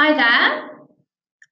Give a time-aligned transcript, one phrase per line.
[0.00, 0.86] Hi there.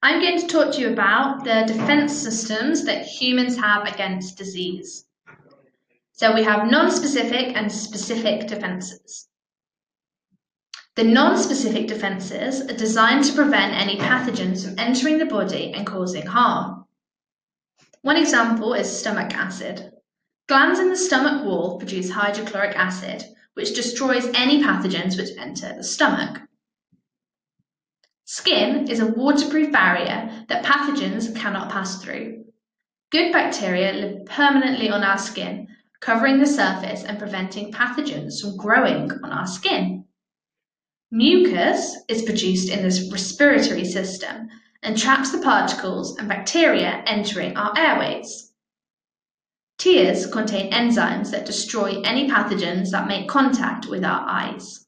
[0.01, 5.03] I'm going to talk to you about the defense systems that humans have against disease.
[6.13, 9.27] So we have non-specific and specific defenses.
[10.95, 16.25] The non-specific defenses are designed to prevent any pathogens from entering the body and causing
[16.25, 16.85] harm.
[18.03, 19.91] One example is stomach acid.
[20.47, 23.25] Glands in the stomach wall produce hydrochloric acid,
[23.55, 26.39] which destroys any pathogens which enter the stomach.
[28.29, 32.43] Skin is a waterproof barrier that pathogens cannot pass through.
[33.09, 35.69] Good bacteria live permanently on our skin,
[36.01, 40.03] covering the surface and preventing pathogens from growing on our skin.
[41.09, 44.49] Mucus is produced in the respiratory system
[44.83, 48.51] and traps the particles and bacteria entering our airways.
[49.77, 54.86] Tears contain enzymes that destroy any pathogens that make contact with our eyes.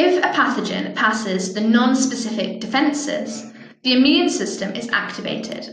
[0.00, 5.66] If a pathogen passes the non-specific defences, the immune system is activated.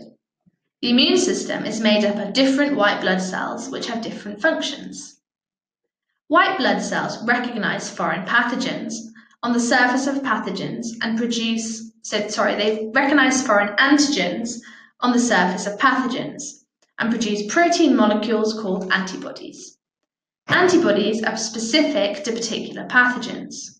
[0.81, 5.22] The immune system is made up of different white blood cells which have different functions.
[6.28, 8.96] White blood cells recognize foreign pathogens
[9.44, 14.58] on the surface of pathogens and produce, so sorry, they recognize foreign antigens
[15.02, 16.64] on the surface of pathogens
[16.98, 19.78] and produce protein molecules called antibodies.
[20.48, 23.75] Antibodies are specific to particular pathogens.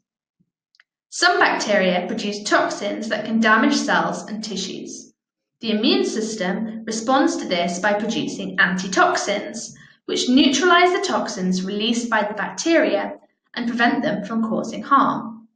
[1.17, 5.13] Some bacteria produce toxins that can damage cells and tissues.
[5.61, 12.23] The immune system responds to this by producing antitoxins, which neutralize the toxins released by
[12.23, 13.13] the bacteria
[13.53, 15.47] and prevent them from causing harm.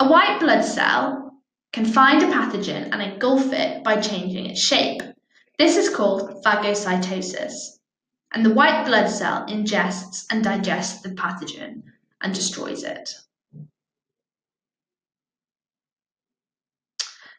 [0.00, 1.40] A white blood cell
[1.72, 5.02] can find a pathogen and engulf it by changing its shape.
[5.56, 7.78] This is called phagocytosis.
[8.32, 11.84] And the white blood cell ingests and digests the pathogen
[12.20, 13.08] and destroys it.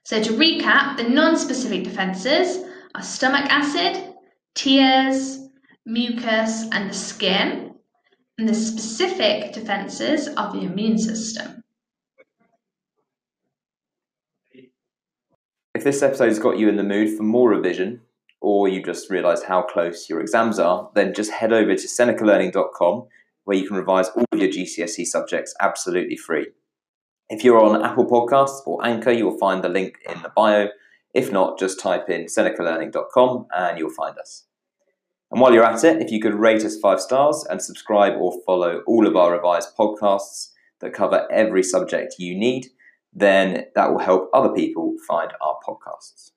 [0.03, 2.63] So to recap, the non-specific defences
[2.95, 4.15] are stomach acid,
[4.55, 5.47] tears,
[5.85, 7.75] mucus and the skin,
[8.37, 11.63] and the specific defences are the immune system.
[15.73, 18.01] If this episode has got you in the mood for more revision,
[18.41, 23.07] or you just realised how close your exams are, then just head over to senecalearning.com
[23.43, 26.47] where you can revise all of your GCSE subjects absolutely free.
[27.31, 30.67] If you're on Apple Podcasts or Anchor, you'll find the link in the bio.
[31.13, 34.47] If not, just type in senecalearning.com and you'll find us.
[35.31, 38.33] And while you're at it, if you could rate us five stars and subscribe or
[38.45, 40.49] follow all of our revised podcasts
[40.81, 42.67] that cover every subject you need,
[43.13, 46.31] then that will help other people find our podcasts.